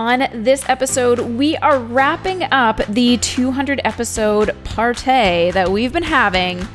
[0.00, 6.66] On this episode, we are wrapping up the 200 episode party that we've been having,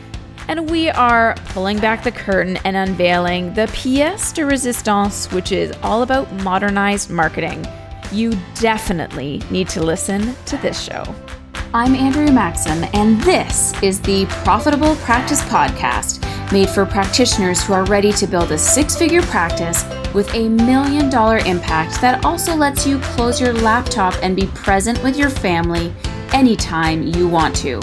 [0.48, 5.76] and we are pulling back the curtain and unveiling the pièce de résistance, which is
[5.82, 7.66] all about modernized marketing.
[8.12, 11.04] You definitely need to listen to this show.
[11.74, 16.22] I'm Andrea Maxim, and this is the Profitable Practice Podcast
[16.52, 19.84] made for practitioners who are ready to build a six figure practice
[20.16, 25.04] with a million dollar impact that also lets you close your laptop and be present
[25.04, 25.94] with your family
[26.32, 27.82] anytime you want to.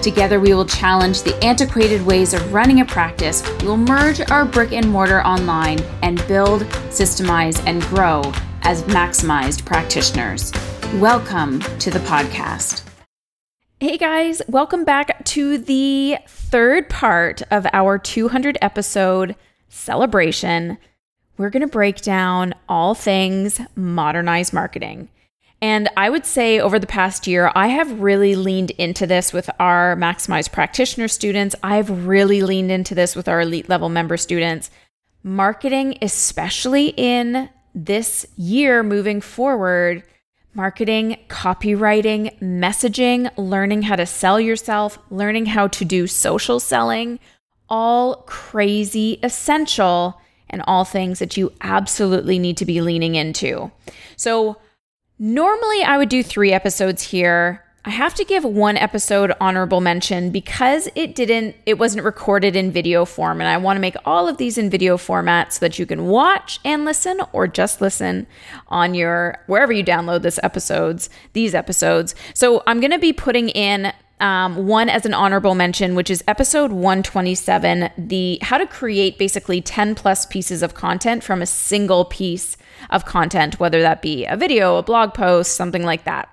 [0.00, 3.46] Together, we will challenge the antiquated ways of running a practice.
[3.60, 8.32] We will merge our brick and mortar online and build, systemize, and grow
[8.62, 10.52] as maximized practitioners.
[10.94, 12.82] Welcome to the podcast.
[13.78, 19.36] Hey guys, welcome back to the third part of our 200 episode
[19.68, 20.78] celebration.
[21.36, 25.08] We're going to break down all things modernized marketing.
[25.60, 29.48] And I would say over the past year, I have really leaned into this with
[29.58, 31.56] our Maximize Practitioner students.
[31.62, 34.70] I've really leaned into this with our elite level member students.
[35.22, 40.04] Marketing, especially in this year moving forward,
[40.52, 47.18] marketing, copywriting, messaging, learning how to sell yourself, learning how to do social selling,
[47.68, 50.20] all crazy essential
[50.54, 53.72] and all things that you absolutely need to be leaning into.
[54.16, 54.56] So,
[55.18, 57.64] normally I would do three episodes here.
[57.84, 62.70] I have to give one episode honorable mention because it didn't it wasn't recorded in
[62.70, 65.78] video form and I want to make all of these in video format so that
[65.78, 68.26] you can watch and listen or just listen
[68.68, 72.14] on your wherever you download this episodes, these episodes.
[72.32, 76.22] So I'm going to be putting in um, one as an honorable mention, which is
[76.28, 82.04] episode 127, the how to create basically 10 plus pieces of content from a single
[82.04, 82.56] piece
[82.90, 86.28] of content, whether that be a video, a blog post, something like that.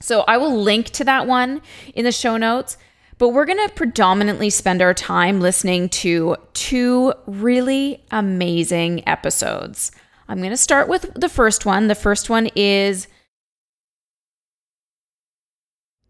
[0.00, 1.62] So I will link to that one
[1.94, 2.76] in the show notes.
[3.18, 9.90] But we're going to predominantly spend our time listening to two really amazing episodes.
[10.28, 11.88] I'm going to start with the first one.
[11.88, 13.08] The first one is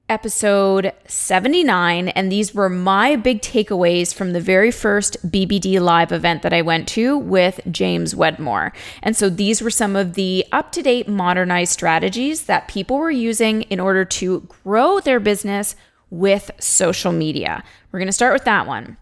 [0.09, 2.09] episode 79.
[2.09, 6.63] And these were my big takeaways from the very first BBD live event that I
[6.63, 8.73] went to with James Wedmore.
[9.03, 13.11] And so these were some of the up to date modernized strategies that people were
[13.11, 15.75] using in order to grow their business
[16.11, 17.65] with social media.
[17.91, 18.97] We're going to start with that one.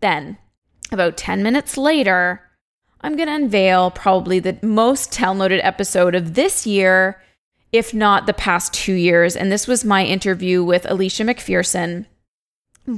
[0.00, 0.38] Then,
[0.90, 2.42] about 10 minutes later,
[3.02, 7.20] I'm going to unveil probably the most downloaded episode of this year
[7.76, 9.36] if not the past two years.
[9.36, 12.06] And this was my interview with Alicia MacPherson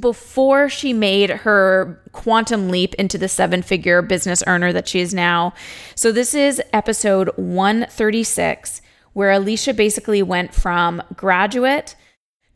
[0.00, 5.14] before she made her quantum leap into the seven figure business earner that she is
[5.14, 5.54] now.
[5.94, 8.82] So, this is episode 136,
[9.14, 11.96] where Alicia basically went from graduate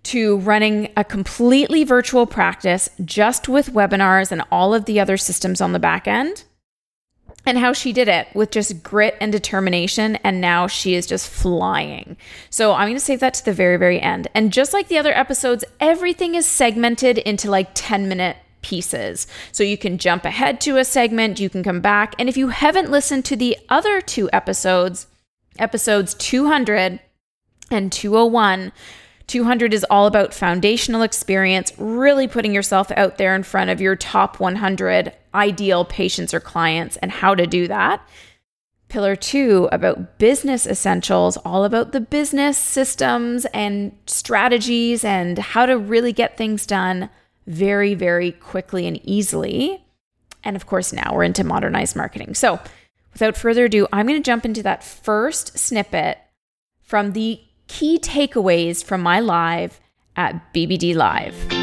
[0.04, 5.60] to running a completely virtual practice just with webinars and all of the other systems
[5.60, 6.44] on the back end
[7.44, 10.16] and how she did it with just grit and determination.
[10.16, 12.16] And now she is just flying.
[12.50, 14.28] So I'm going to save that to the very, very end.
[14.34, 19.26] And just like the other episodes, everything is segmented into like 10 minute pieces.
[19.50, 22.14] So you can jump ahead to a segment, you can come back.
[22.18, 25.08] And if you haven't listened to the other two episodes,
[25.58, 27.00] episodes 200
[27.70, 28.72] and 201,
[29.26, 33.96] 200 is all about foundational experience, really putting yourself out there in front of your
[33.96, 38.06] top 100 ideal patients or clients and how to do that.
[38.88, 45.78] Pillar two about business essentials, all about the business systems and strategies and how to
[45.78, 47.08] really get things done
[47.46, 49.82] very, very quickly and easily.
[50.44, 52.34] And of course, now we're into modernized marketing.
[52.34, 52.60] So,
[53.12, 56.18] without further ado, I'm going to jump into that first snippet
[56.82, 59.80] from the key takeaways from my live
[60.16, 61.61] at BBD Live.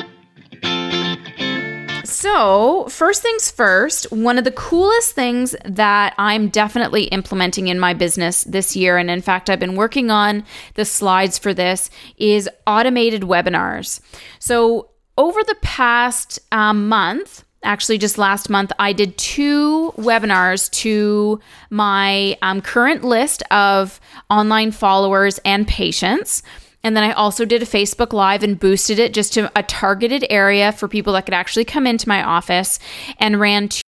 [2.20, 7.94] So, first things first, one of the coolest things that I'm definitely implementing in my
[7.94, 10.44] business this year, and in fact, I've been working on
[10.74, 14.02] the slides for this, is automated webinars.
[14.38, 21.38] So, over the past um, month, actually just last month i did two webinars to
[21.70, 24.00] my um, current list of
[24.30, 26.42] online followers and patients
[26.84, 30.26] and then I also did a Facebook Live and boosted it just to a targeted
[30.30, 32.80] area for people that could actually come into my office
[33.18, 33.82] and ran two,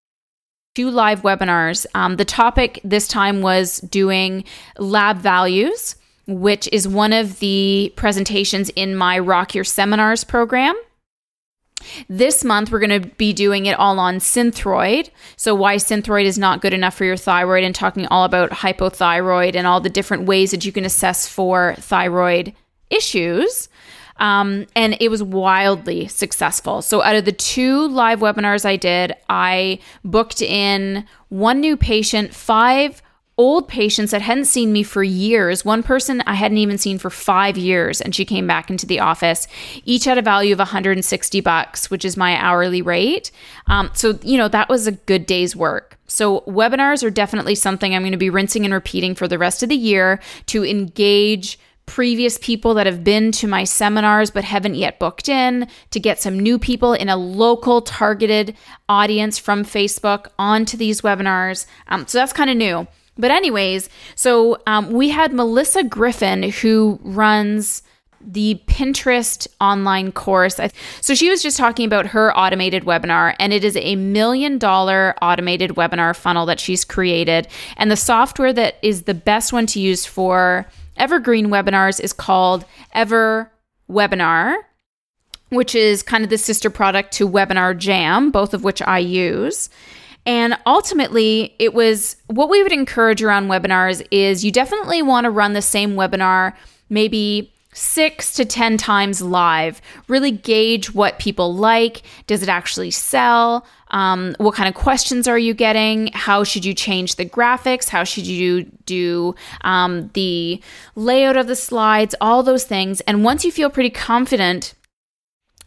[0.75, 1.87] two live webinars.
[1.95, 4.45] Um, the topic this time was doing
[4.79, 5.97] lab values,
[6.27, 10.75] which is one of the presentations in my Rock Your Seminars program.
[12.09, 15.11] This month, we're going to be doing it all on Synthroid.
[15.37, 19.55] So, why Synthroid is not good enough for your thyroid, and talking all about hypothyroid
[19.55, 22.53] and all the different ways that you can assess for thyroid
[22.91, 23.69] issues.
[24.19, 26.83] Um, and it was wildly successful.
[26.83, 32.35] So, out of the two live webinars I did, I booked in one new patient,
[32.35, 33.01] five
[33.39, 35.65] old patients that hadn't seen me for years.
[35.65, 38.99] One person I hadn't even seen for five years, and she came back into the
[38.99, 39.47] office.
[39.85, 43.31] Each had a value of 160 bucks, which is my hourly rate.
[43.69, 45.97] Um, so you know that was a good day's work.
[46.09, 49.63] So webinars are definitely something I'm going to be rinsing and repeating for the rest
[49.63, 51.59] of the year to engage
[51.89, 56.21] previous people that have been to my seminars but haven't yet booked in, to get
[56.21, 58.55] some new people in a local targeted
[58.91, 61.67] audience from Facebook onto these webinars.
[61.89, 62.87] Um, so that's kind of new.
[63.17, 67.83] But, anyways, so um, we had Melissa Griffin who runs
[68.21, 70.61] the Pinterest online course.
[71.01, 75.15] So she was just talking about her automated webinar, and it is a million dollar
[75.23, 77.49] automated webinar funnel that she's created.
[77.77, 80.67] And the software that is the best one to use for
[80.99, 83.51] evergreen webinars is called Ever
[83.91, 84.57] Webinar,
[85.51, 89.71] which is kind of the sister product to Webinar Jam, both of which I use.
[90.27, 95.31] And ultimately, it was what we would encourage around webinars is you definitely want to
[95.31, 96.53] run the same webinar
[96.91, 99.81] maybe six to 10 times live.
[100.09, 102.03] Really gauge what people like.
[102.27, 103.67] Does it actually sell?
[103.91, 106.09] Um, what kind of questions are you getting?
[106.09, 107.89] How should you change the graphics?
[107.89, 110.61] How should you do um, the
[110.95, 112.15] layout of the slides?
[112.21, 113.01] All those things.
[113.03, 114.75] And once you feel pretty confident,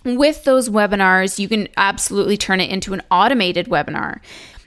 [0.04, 4.20] with those webinars, you can absolutely turn it into an automated webinar.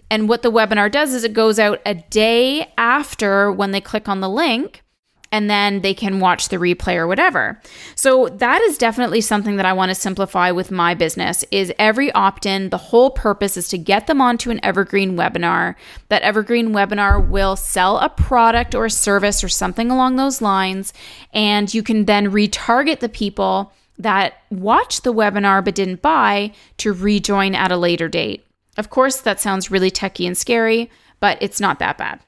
[0.08, 4.08] And what the webinar does is it goes out a day after when they click
[4.08, 4.83] on the link
[5.34, 7.60] and then they can watch the replay or whatever.
[7.96, 12.12] So that is definitely something that I want to simplify with my business is every
[12.12, 15.74] opt-in, the whole purpose is to get them onto an evergreen webinar.
[16.08, 20.92] That evergreen webinar will sell a product or a service or something along those lines
[21.32, 26.92] and you can then retarget the people that watched the webinar but didn't buy to
[26.92, 28.46] rejoin at a later date.
[28.76, 32.20] Of course, that sounds really techy and scary, but it's not that bad.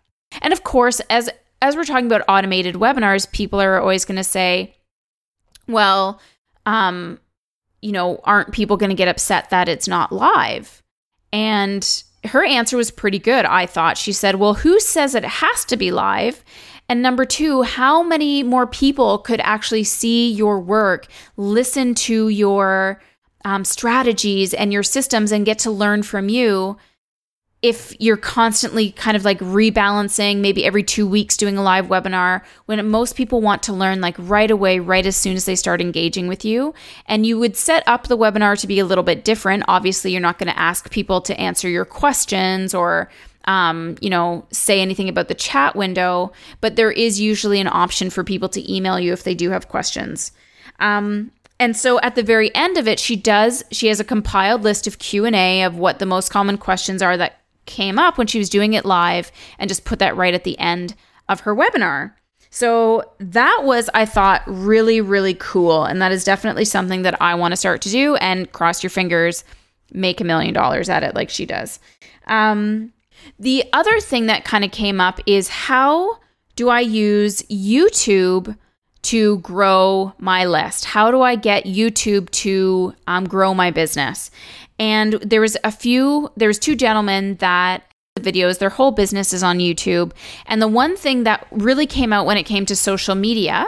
[0.42, 1.30] And of course, as
[1.62, 4.74] as we're talking about automated webinars, people are always going to say,
[5.66, 6.20] well,
[6.64, 7.18] um,
[7.80, 10.82] you know, aren't people going to get upset that it's not live?
[11.32, 13.98] And her answer was pretty good, I thought.
[13.98, 16.44] She said, Well, who says it has to be live?
[16.88, 21.06] And number two, how many more people could actually see your work,
[21.36, 23.02] listen to your
[23.44, 26.76] um, strategies and your systems, and get to learn from you?
[27.66, 32.42] If you're constantly kind of like rebalancing, maybe every two weeks doing a live webinar,
[32.66, 35.80] when most people want to learn like right away, right as soon as they start
[35.80, 36.72] engaging with you.
[37.06, 39.64] And you would set up the webinar to be a little bit different.
[39.66, 43.10] Obviously, you're not going to ask people to answer your questions or
[43.46, 48.10] um, you know, say anything about the chat window, but there is usually an option
[48.10, 50.30] for people to email you if they do have questions.
[50.78, 54.62] Um, and so at the very end of it, she does, she has a compiled
[54.62, 58.38] list of Q&A of what the most common questions are that came up when she
[58.38, 60.94] was doing it live and just put that right at the end
[61.28, 62.12] of her webinar.
[62.50, 65.84] So that was, I thought, really, really cool.
[65.84, 68.90] And that is definitely something that I want to start to do and cross your
[68.90, 69.44] fingers,
[69.92, 71.80] make a million dollars at it like she does.
[72.26, 72.92] Um,
[73.38, 76.18] the other thing that kind of came up is how
[76.54, 78.56] do I use YouTube
[79.02, 80.86] to grow my list?
[80.86, 84.30] How do I get YouTube to um, grow my business?
[84.78, 89.32] And there was a few, there was two gentlemen that the videos, their whole business
[89.32, 90.12] is on YouTube.
[90.46, 93.66] And the one thing that really came out when it came to social media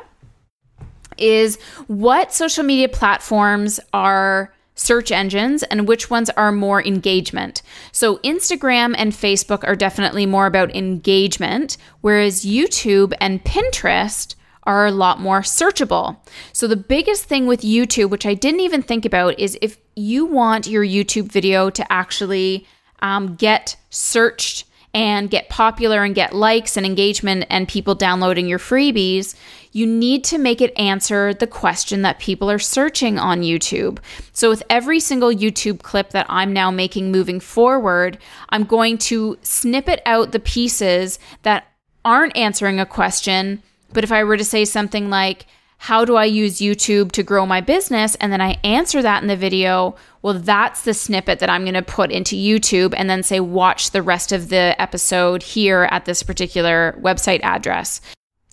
[1.17, 7.63] is what social media platforms are search engines and which ones are more engagement.
[7.93, 14.37] So, Instagram and Facebook are definitely more about engagement, whereas YouTube and Pinterest
[14.69, 16.19] are a lot more searchable.
[16.53, 20.27] So, the biggest thing with YouTube, which I didn't even think about, is if you
[20.27, 22.67] want your YouTube video to actually
[23.01, 28.59] um, get searched and get popular and get likes and engagement and people downloading your
[28.59, 29.35] freebies,
[29.73, 33.99] you need to make it answer the question that people are searching on YouTube.
[34.33, 38.19] So, with every single YouTube clip that I'm now making moving forward,
[38.51, 41.65] I'm going to snippet out the pieces that
[42.05, 45.47] aren't answering a question but if I were to say something like,
[45.79, 48.17] how do I use YouTube to grow my business?
[48.17, 49.95] And then I answer that in the video.
[50.23, 53.93] Well, that's the snippet that I'm going to put into YouTube and then say, watch
[53.93, 58.01] the rest of the episode here at this particular website address.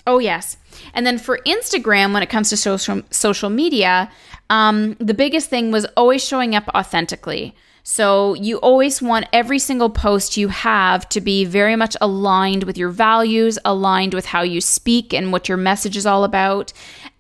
[0.06, 0.58] Oh, yes.
[0.94, 4.12] And then for Instagram, when it comes to social, social media,
[4.52, 7.56] um, the biggest thing was always showing up authentically.
[7.88, 12.80] So you always want every single post you have to be very much aligned with
[12.80, 16.74] your values, aligned with how you speak and what your message is all about.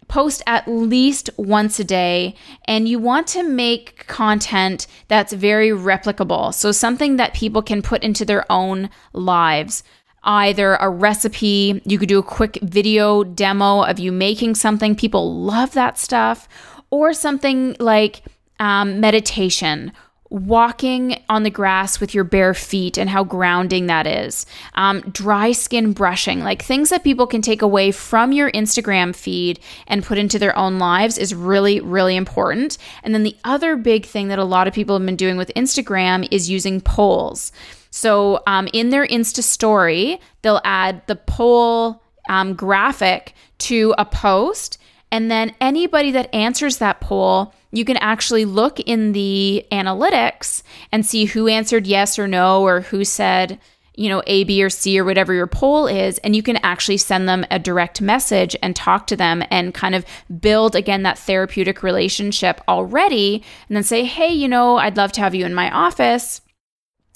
[0.07, 2.33] Post at least once a day,
[2.67, 6.51] and you want to make content that's very replicable.
[6.51, 9.83] So, something that people can put into their own lives
[10.23, 14.95] either a recipe, you could do a quick video demo of you making something.
[14.95, 16.47] People love that stuff.
[16.89, 18.23] Or something like
[18.59, 19.91] um, meditation
[20.29, 24.45] walking on the grass with your bare feet and how grounding that is.
[24.73, 29.59] Um, dry skin brushing, like things that people can take away from your Instagram feed
[29.87, 32.77] and put into their own lives is really, really important.
[33.03, 35.51] And then the other big thing that a lot of people have been doing with
[35.55, 37.51] Instagram is using polls.
[37.91, 44.79] So um, in their Insta story, they'll add the poll um, graphic to a post.
[45.11, 51.05] And then anybody that answers that poll, you can actually look in the analytics and
[51.05, 53.59] see who answered yes or no, or who said,
[53.95, 56.17] you know, A, B, or C, or whatever your poll is.
[56.19, 59.95] And you can actually send them a direct message and talk to them and kind
[59.95, 60.05] of
[60.39, 63.43] build, again, that therapeutic relationship already.
[63.67, 66.41] And then say, hey, you know, I'd love to have you in my office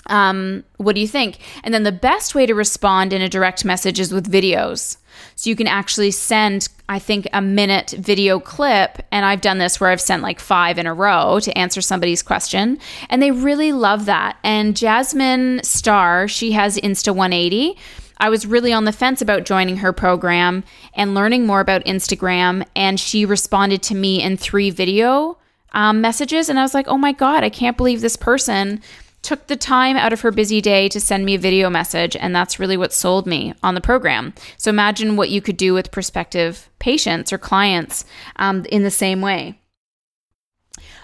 [0.10, 1.40] um, what do you think?
[1.64, 4.98] And then the best way to respond in a direct message is with videos.
[5.36, 9.06] So you can actually send, I think, a minute video clip.
[9.12, 12.22] And I've done this where I've sent like five in a row to answer somebody's
[12.22, 12.80] question.
[13.10, 14.38] And they really love that.
[14.44, 17.78] And Jasmine Star, she has Insta 180.
[18.18, 20.64] I was really on the fence about joining her program
[20.94, 22.66] and learning more about Instagram.
[22.76, 25.38] And she responded to me in three video
[25.72, 26.50] um, messages.
[26.50, 28.82] And I was like, oh my God, I can't believe this person
[29.22, 32.36] took the time out of her busy day to send me a video message, and
[32.36, 34.34] that's really what sold me on the program.
[34.58, 38.06] So imagine what you could do with prospective patients or clients
[38.38, 39.60] um, in the same way.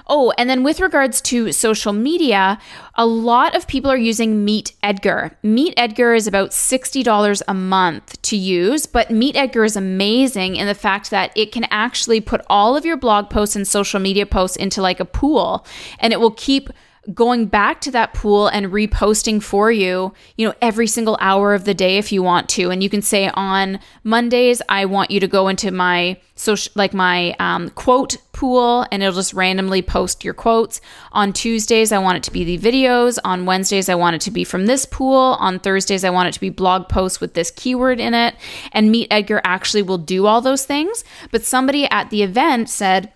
[0.08, 2.60] Oh, and then with regards to social media,
[2.94, 5.36] a lot of people are using Meet Edgar.
[5.42, 10.68] Meet Edgar is about $60 a month to use, but Meet Edgar is amazing in
[10.68, 14.28] the fact that it can actually put all of your blog posts and social media
[14.28, 15.66] posts into like a pool
[16.00, 16.70] and it will keep
[17.14, 21.66] going back to that pool and reposting for you, you know, every single hour of
[21.66, 22.72] the day if you want to.
[22.72, 26.94] And you can say on Mondays, I want you to go into my social, like
[26.94, 30.82] my um, quote pool, and it'll just randomly post your quotes.
[31.12, 33.18] On Tuesdays, I want it to be the videos.
[33.24, 35.38] On Wednesdays, I want it to be from this pool.
[35.40, 38.36] On Thursdays, I want it to be blog posts with this keyword in it.
[38.72, 41.04] And Meet Edgar actually will do all those things.
[41.32, 43.14] But somebody at the event said,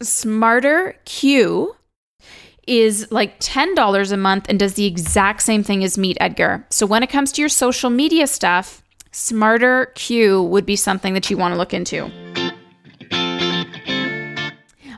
[0.00, 1.74] SmarterQueue
[2.66, 6.66] is like $10 a month and does the exact same thing as Meet Edgar.
[6.70, 11.36] So when it comes to your social media stuff, SmarterQueue would be something that you
[11.36, 12.10] want to look into.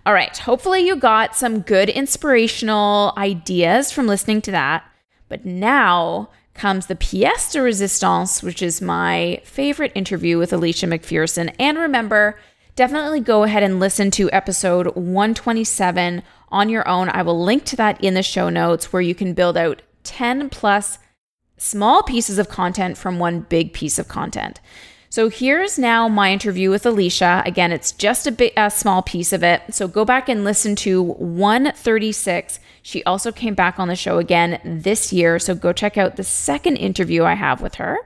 [0.07, 4.85] All right, hopefully you got some good inspirational ideas from listening to that.
[5.29, 11.55] But now comes the pièce de résistance, which is my favorite interview with Alicia MacPherson.
[11.59, 12.39] And remember,
[12.77, 17.09] definitely go ahead and listen to episode 127 on your own.
[17.09, 20.51] I will link to that in the show notes where you can build out 10
[20.51, 20.99] plus
[21.57, 24.61] small pieces of content from one big piece of content.
[25.09, 27.43] So here's now my interview with Alicia.
[27.47, 29.63] Again, it's just a bit a small piece of it.
[29.71, 32.61] So go back and listen to 136.
[32.83, 35.39] She also came back on the show again this year.
[35.39, 37.97] So go check out the second interview I have with her.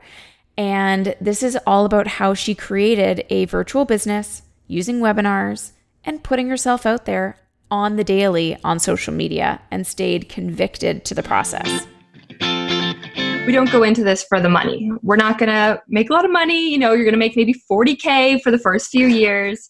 [0.56, 5.72] And this is all about how she created a virtual business using webinars
[6.04, 7.36] and putting herself out there
[7.70, 11.86] on the daily on social media and stayed convicted to the process.
[13.46, 14.92] We don't go into this for the money.
[15.02, 16.70] We're not going to make a lot of money.
[16.70, 19.68] You know, you're going to make maybe 40K for the first few years.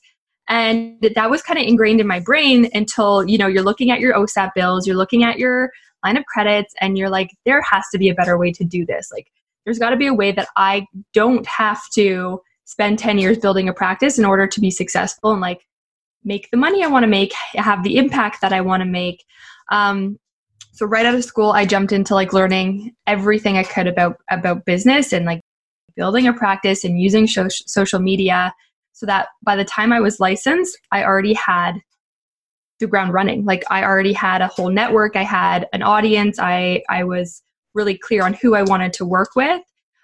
[0.49, 4.01] And that was kind of ingrained in my brain until, you know, you're looking at
[4.01, 5.71] your OSAP bills, you're looking at your
[6.05, 8.85] line of credits, and you're like, there has to be a better way to do
[8.85, 9.11] this.
[9.13, 9.29] Like,
[9.65, 13.69] there's got to be a way that I don't have to spend 10 years building
[13.69, 15.67] a practice in order to be successful and like
[16.23, 19.25] make the money I want to make, have the impact that I want to make.
[19.73, 20.19] Um,
[20.71, 24.65] so right out of school, I jumped into like learning everything I could about about
[24.67, 25.41] business and like
[25.97, 28.55] building a practice and using so- social media,
[28.93, 31.73] so that by the time I was licensed, I already had
[32.79, 33.45] the ground running.
[33.45, 35.17] Like I already had a whole network.
[35.17, 36.39] I had an audience.
[36.39, 37.43] I I was
[37.75, 39.61] really clear on who I wanted to work with.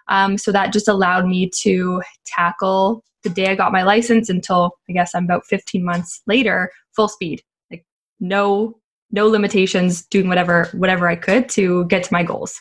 [0.08, 4.72] Um, so that just allowed me to tackle the day I got my license until
[4.88, 7.42] I guess I'm about 15 months later, full speed.
[7.70, 7.84] Like
[8.20, 8.78] no
[9.12, 12.60] no limitations, doing whatever whatever I could to get to my goals.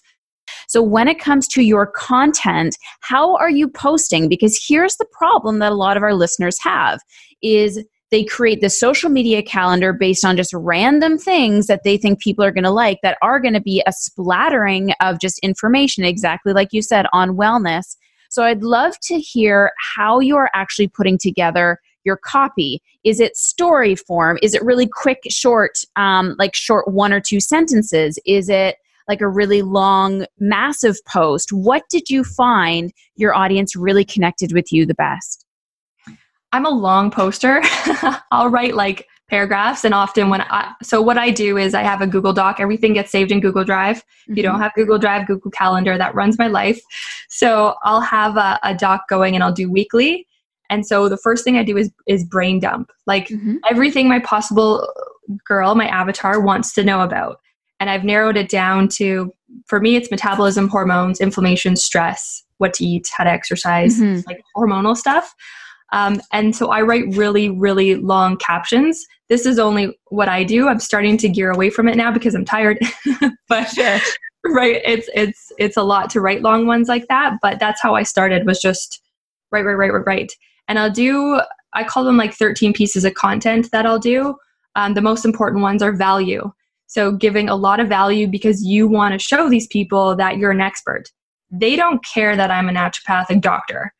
[0.68, 4.28] So, when it comes to your content, how are you posting?
[4.28, 7.00] Because here's the problem that a lot of our listeners have
[7.42, 12.20] is they create the social media calendar based on just random things that they think
[12.20, 16.04] people are going to like that are going to be a splattering of just information
[16.04, 17.96] exactly like you said on wellness.
[18.30, 22.82] So i'd love to hear how you're actually putting together your copy.
[23.04, 24.38] Is it story form?
[24.42, 28.18] Is it really quick short um, like short one or two sentences?
[28.26, 31.52] Is it like a really long massive post?
[31.52, 35.45] What did you find your audience really connected with you the best
[36.56, 37.62] I'm a long poster.
[38.32, 42.00] I'll write like paragraphs and often when I so what I do is I have
[42.00, 42.62] a Google Doc.
[42.62, 43.98] Everything gets saved in Google Drive.
[43.98, 44.32] Mm-hmm.
[44.32, 44.64] If you don't mm-hmm.
[44.64, 46.80] have Google Drive, Google Calendar, that runs my life.
[47.28, 50.26] So I'll have a, a doc going and I'll do weekly.
[50.70, 52.90] And so the first thing I do is is brain dump.
[53.06, 53.58] Like mm-hmm.
[53.70, 54.88] everything my possible
[55.46, 57.42] girl, my avatar wants to know about.
[57.82, 59.34] And I've narrowed it down to
[59.68, 64.22] for me it's metabolism, hormones, inflammation, stress, what to eat, how to exercise, mm-hmm.
[64.26, 65.36] like hormonal stuff.
[65.92, 69.06] Um, and so I write really, really long captions.
[69.30, 70.68] This is only what I do.
[70.68, 72.80] I'm starting to gear away from it now because I'm tired.
[73.50, 74.00] but sure.
[74.46, 77.38] right, it's it's it's a lot to write long ones like that.
[77.42, 78.46] But that's how I started.
[78.46, 79.02] Was just
[79.52, 80.34] write, write, write, write, write.
[80.68, 81.40] And I'll do.
[81.74, 84.36] I call them like 13 pieces of content that I'll do.
[84.76, 86.52] Um, the most important ones are value.
[86.88, 90.52] So giving a lot of value because you want to show these people that you're
[90.52, 91.06] an expert.
[91.52, 93.94] They don't care that I'm a naturopathic doctor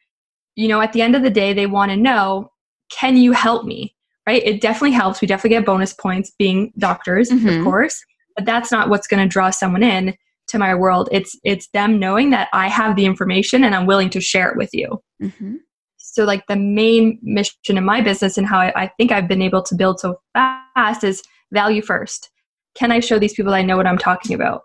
[0.56, 2.52] you know, at the end of the day, they want to know,
[2.90, 3.96] can you help me?
[4.28, 4.44] Right?
[4.44, 5.22] It definitely helps.
[5.22, 7.48] We definitely get bonus points being doctors, mm-hmm.
[7.48, 8.04] of course,
[8.36, 10.16] but that's not what's going to draw someone in
[10.48, 11.10] to my world.
[11.12, 14.58] It's it's them knowing that I have the information and I'm willing to share it
[14.58, 15.02] with you.
[15.22, 15.56] Mm-hmm.
[15.98, 19.42] So, like the main mission in my business and how I, I think I've been
[19.42, 21.22] able to build so fast is
[21.52, 22.30] value first.
[22.74, 24.62] Can I show these people I know what I'm talking about?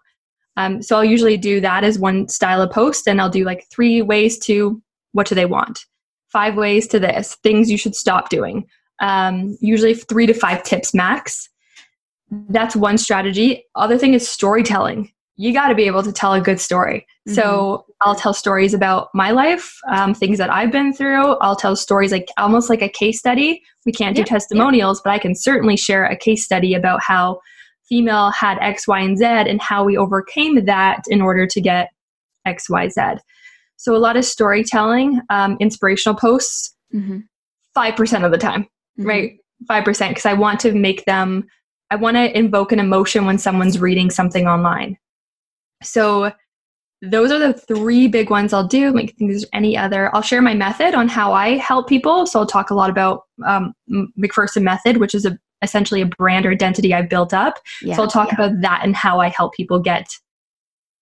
[0.57, 3.67] Um, so I'll usually do that as one style of post, and I'll do like
[3.71, 4.81] three ways to
[5.13, 5.85] what do they want?
[6.29, 8.67] Five ways to this, things you should stop doing.
[9.01, 11.49] Um, usually three to five tips max.
[12.49, 13.65] That's one strategy.
[13.75, 15.11] Other thing is storytelling.
[15.37, 17.07] You got to be able to tell a good story.
[17.27, 17.35] Mm-hmm.
[17.35, 21.37] So I'll tell stories about my life, um, things that I've been through.
[21.39, 23.63] I'll tell stories like almost like a case study.
[23.87, 27.41] We can't do testimonials, but I can certainly share a case study about how
[27.89, 31.89] female had X, Y, and Z and how we overcame that in order to get
[32.47, 33.01] X, Y, Z.
[33.81, 37.21] So a lot of storytelling, um, inspirational posts, mm-hmm.
[37.75, 38.65] 5% of the time,
[38.99, 39.07] mm-hmm.
[39.07, 39.39] right?
[39.71, 41.47] 5% because I want to make them,
[41.91, 44.99] I want to invoke an emotion when someone's reading something online.
[45.83, 46.31] So
[47.01, 48.93] those are the three big ones I'll do.
[48.93, 50.15] Like, think there's any other.
[50.15, 52.27] I'll share my method on how I help people.
[52.27, 56.45] So I'll talk a lot about um, MacPherson method, which is a, essentially a brand
[56.45, 57.59] or identity I've built up.
[57.81, 58.45] Yeah, so I'll talk yeah.
[58.45, 60.07] about that and how I help people get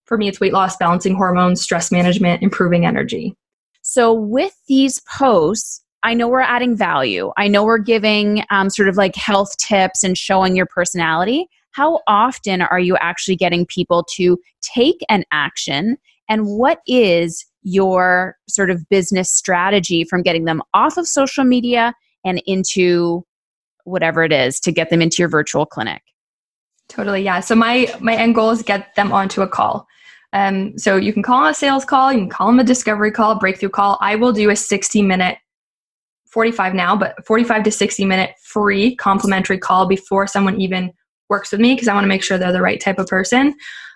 [0.09, 3.37] for me, it's weight loss, balancing hormones, stress management, improving energy.
[3.83, 7.33] So, with these posts, I know we're adding value.
[7.37, 11.47] I know we're giving um, sort of like health tips and showing your personality.
[11.73, 15.97] How often are you actually getting people to take an action?
[16.29, 21.95] And what is your sort of business strategy from getting them off of social media
[22.25, 23.25] and into
[23.85, 26.03] whatever it is to get them into your virtual clinic?
[26.89, 27.41] Totally, yeah.
[27.41, 29.87] So my my end goal is get them onto a call.
[30.33, 33.11] Um, so you can call them a sales call, you can call them a discovery
[33.11, 33.97] call, breakthrough call.
[34.01, 35.39] I will do a 60 minute,
[36.27, 40.93] 45 now, but 45 to 60 minute free complimentary call before someone even
[41.31, 43.55] works with me because I want to make sure they're the right type of person.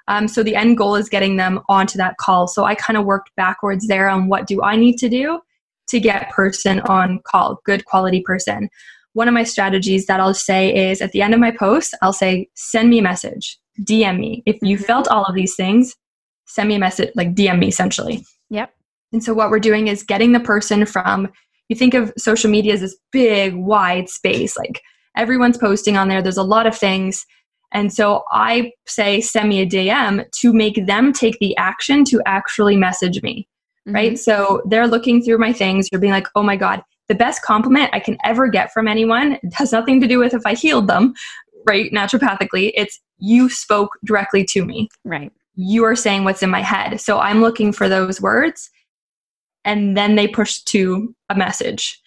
[0.08, 2.46] Um, so the end goal is getting them onto that call.
[2.46, 5.40] So I kind of worked backwards there on what do I need to do
[5.88, 8.68] to get person on call, good quality person.
[9.14, 12.12] One of my strategies that I'll say is at the end of my post, I'll
[12.12, 14.42] say, send me a message, DM me.
[14.46, 14.84] If you mm-hmm.
[14.84, 15.94] felt all of these things,
[16.46, 18.24] send me a message, like DM me essentially.
[18.50, 18.72] Yep.
[19.12, 21.28] And so what we're doing is getting the person from,
[21.68, 24.80] you think of social media as this big, wide space, like
[25.16, 27.24] everyone's posting on there, there's a lot of things.
[27.72, 32.20] And so I say, send me a DM to make them take the action to
[32.26, 33.48] actually message me.
[33.86, 33.94] Mm-hmm.
[33.94, 34.18] Right.
[34.18, 37.90] So they're looking through my things, you're being like, oh my God, the best compliment
[37.92, 41.14] I can ever get from anyone has nothing to do with if I healed them,
[41.66, 41.92] right?
[41.92, 44.88] Naturopathically, it's you spoke directly to me.
[45.04, 47.00] Right you are saying what's in my head.
[47.00, 48.70] So I'm looking for those words
[49.64, 52.00] and then they push to a message.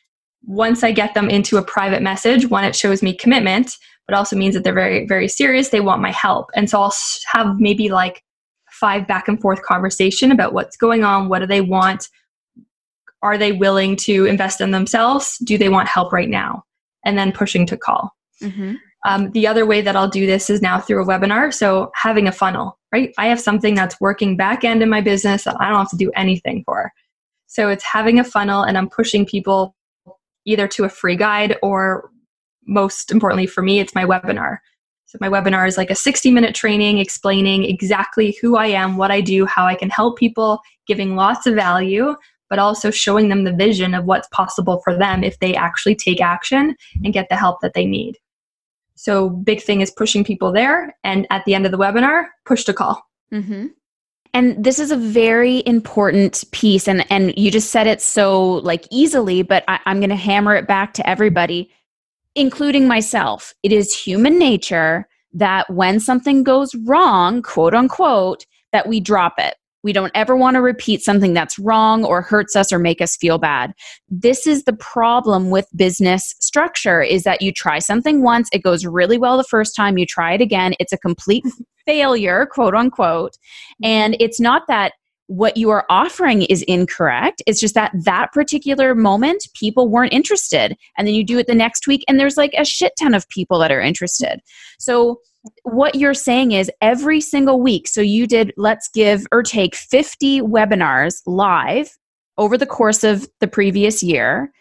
[0.44, 3.76] Once I get them into a private message, one, it shows me commitment,
[4.08, 5.70] but also means that they're very, very serious.
[5.70, 6.50] They want my help.
[6.56, 6.94] And so I'll
[7.32, 8.24] have maybe like
[8.70, 12.10] five back and forth conversation about what's going on, what do they want,
[13.22, 16.64] are they willing to invest in themselves, do they want help right now,
[17.04, 18.12] and then pushing to call.
[18.42, 18.76] Mm-hmm.
[19.06, 21.54] Um, the other way that I'll do this is now through a webinar.
[21.54, 23.14] So having a funnel, right?
[23.18, 25.98] I have something that's working back end in my business that I don't have to
[25.98, 26.92] do anything for.
[27.46, 29.76] So it's having a funnel and I'm pushing people
[30.46, 32.10] either to a free guide or
[32.66, 34.58] most importantly for me, it's my webinar.
[35.06, 39.12] So my webinar is like a 60 minute training explaining exactly who I am, what
[39.12, 42.16] I do, how I can help people, giving lots of value,
[42.50, 46.22] but also showing them the vision of what's possible for them if they actually take
[46.22, 48.18] action and get the help that they need.
[48.96, 52.64] So big thing is pushing people there, and at the end of the webinar, push
[52.66, 53.04] to call.
[53.32, 53.68] Mm-hmm.
[54.34, 58.86] And this is a very important piece, and and you just said it so like
[58.92, 61.72] easily, but I, I'm going to hammer it back to everybody,
[62.36, 63.54] including myself.
[63.64, 69.56] It is human nature that when something goes wrong, quote unquote, that we drop it
[69.86, 73.16] we don't ever want to repeat something that's wrong or hurts us or make us
[73.16, 73.72] feel bad.
[74.10, 78.84] This is the problem with business structure is that you try something once, it goes
[78.84, 81.46] really well the first time, you try it again, it's a complete
[81.86, 83.38] failure, quote unquote.
[83.84, 84.24] And mm-hmm.
[84.24, 84.94] it's not that
[85.28, 87.44] what you are offering is incorrect.
[87.46, 90.76] It's just that that particular moment, people weren't interested.
[90.98, 93.30] And then you do it the next week, and there's like a shit ton of
[93.30, 94.40] people that are interested.
[94.80, 95.20] So,
[95.64, 97.88] what you're saying is every single week.
[97.88, 101.90] So you did, let's give or take 50 webinars live
[102.38, 104.52] over the course of the previous year.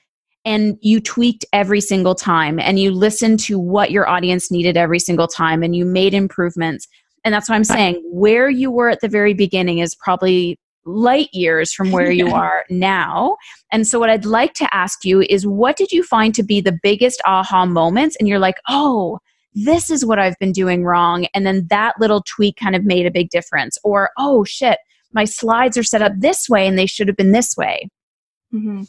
[0.45, 4.99] And you tweaked every single time and you listened to what your audience needed every
[4.99, 6.87] single time and you made improvements.
[7.25, 8.03] And that's what I'm saying.
[8.13, 12.65] Where you were at the very beginning is probably light years from where you are
[12.69, 13.39] now.
[13.73, 16.61] And so, what I'd like to ask you is what did you find to be
[16.61, 18.15] the biggest aha moments?
[18.17, 19.19] And you're like, oh,
[19.55, 21.27] this is what I've been doing wrong.
[21.35, 23.79] And then that little tweak kind of made a big difference.
[23.85, 24.79] Or, oh shit,
[25.13, 27.89] my slides are set up this way and they should have been this way.
[28.53, 28.83] Mm-hmm.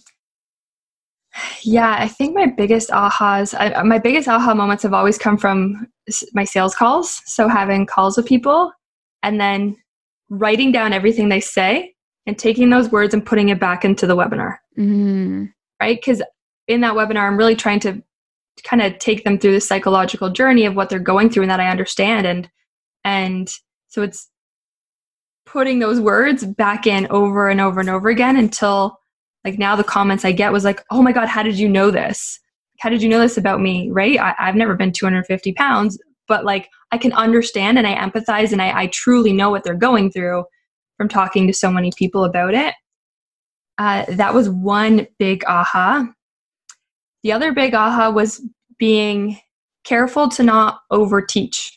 [1.64, 5.88] Yeah, I think my biggest ahas, I, my biggest aha moments have always come from
[6.34, 7.22] my sales calls.
[7.26, 8.72] So having calls with people
[9.22, 9.76] and then
[10.30, 11.94] writing down everything they say
[12.26, 14.58] and taking those words and putting it back into the webinar.
[14.78, 15.52] Mm.
[15.82, 15.98] Right?
[15.98, 16.24] Because
[16.68, 18.02] in that webinar, I'm really trying to
[18.64, 21.60] kind of take them through the psychological journey of what they're going through and that
[21.60, 22.50] I understand and
[23.04, 23.50] and
[23.88, 24.30] so it's
[25.46, 29.00] putting those words back in over and over and over again until
[29.46, 31.92] like now the comments I get was like, oh my God, how did you know
[31.92, 32.40] this?
[32.80, 33.90] How did you know this about me?
[33.92, 34.20] Right?
[34.20, 38.62] I, have never been 250 pounds, but like I can understand and I empathize and
[38.62, 40.44] I, I truly know what they're going through
[40.98, 42.74] from talking to so many people about it.
[43.78, 46.08] Uh, that was one big aha.
[47.26, 48.40] The other big aha was
[48.78, 49.40] being
[49.84, 51.72] careful to not overteach,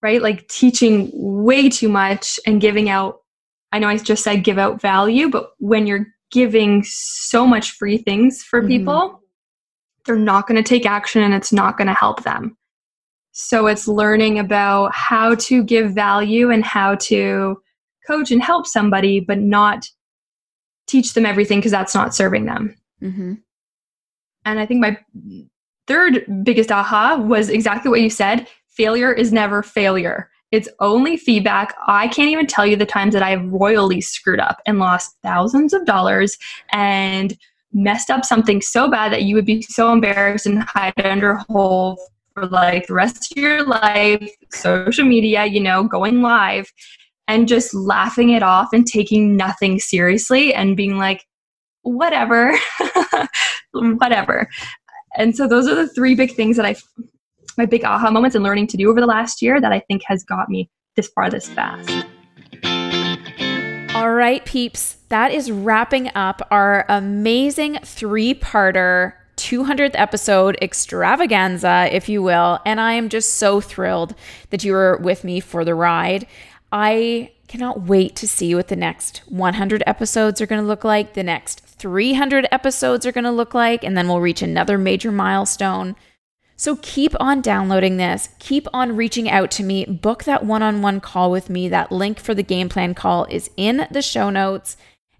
[0.00, 0.22] right?
[0.22, 3.18] Like teaching way too much and giving out.
[3.72, 7.98] I know I just said give out value, but when you're giving so much free
[7.98, 8.68] things for mm-hmm.
[8.68, 9.20] people,
[10.06, 12.56] they're not going to take action and it's not going to help them.
[13.32, 17.60] So it's learning about how to give value and how to
[18.06, 19.84] coach and help somebody, but not
[20.86, 22.74] teach them everything because that's not serving them.
[23.02, 23.34] Mm-hmm.
[24.46, 24.96] And I think my
[25.86, 30.30] third biggest aha was exactly what you said failure is never failure.
[30.52, 31.74] It's only feedback.
[31.86, 35.72] I can't even tell you the times that I've royally screwed up and lost thousands
[35.72, 36.36] of dollars
[36.72, 37.36] and
[37.72, 41.44] messed up something so bad that you would be so embarrassed and hide under a
[41.48, 41.98] hole
[42.34, 46.70] for like the rest of your life, social media, you know, going live
[47.28, 51.24] and just laughing it off and taking nothing seriously and being like,
[51.86, 52.58] whatever,
[53.72, 54.48] whatever.
[55.16, 56.76] And so those are the three big things that I,
[57.56, 60.02] my big aha moments and learning to do over the last year that I think
[60.06, 62.06] has got me this far this fast.
[63.94, 72.08] All right, peeps, that is wrapping up our amazing three parter 200th episode extravaganza, if
[72.08, 72.58] you will.
[72.66, 74.14] And I am just so thrilled
[74.50, 76.26] that you were with me for the ride.
[76.72, 81.14] I cannot wait to see what the next 100 episodes are going to look like,
[81.14, 85.12] the next 300 episodes are going to look like, and then we'll reach another major
[85.12, 85.96] milestone.
[86.56, 90.80] So keep on downloading this, keep on reaching out to me, book that one on
[90.80, 91.68] one call with me.
[91.68, 94.78] That link for the game plan call is in the show notes.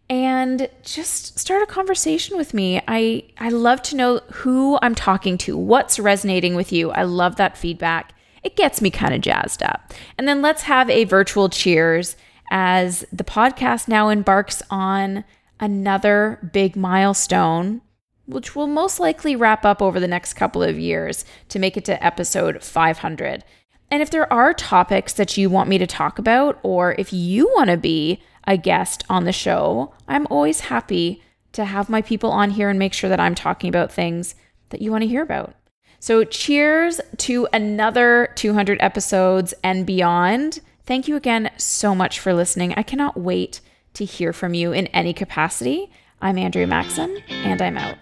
[0.08, 2.80] And just start a conversation with me.
[2.86, 6.90] I, I love to know who I'm talking to, what's resonating with you.
[6.92, 8.14] I love that feedback.
[8.42, 9.92] It gets me kind of jazzed up.
[10.16, 12.16] And then let's have a virtual cheers
[12.50, 15.24] as the podcast now embarks on
[15.60, 17.82] another big milestone,
[18.26, 21.84] which will most likely wrap up over the next couple of years to make it
[21.84, 23.44] to episode 500.
[23.90, 27.50] And if there are topics that you want me to talk about, or if you
[27.54, 32.30] want to be a guest on the show, I'm always happy to have my people
[32.30, 34.34] on here and make sure that I'm talking about things
[34.70, 35.54] that you want to hear about.
[35.98, 40.60] So, cheers to another 200 episodes and beyond.
[40.84, 42.74] Thank you again so much for listening.
[42.76, 43.60] I cannot wait
[43.96, 45.90] to hear from you in any capacity.
[46.20, 47.96] I'm Andrea Maxim, and I'm out.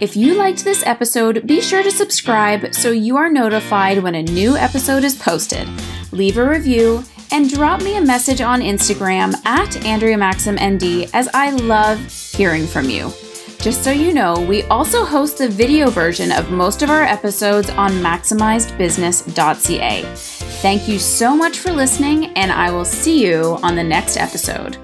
[0.00, 4.22] If you liked this episode, be sure to subscribe so you are notified when a
[4.22, 5.68] new episode is posted.
[6.12, 11.28] Leave a review and drop me a message on Instagram at Andrea Maxim ND as
[11.34, 12.00] I love
[12.32, 13.12] hearing from you.
[13.60, 17.70] Just so you know, we also host the video version of most of our episodes
[17.70, 20.02] on maximizedbusiness.ca.
[20.62, 24.76] Thank you so much for listening, and I will see you on the next episode.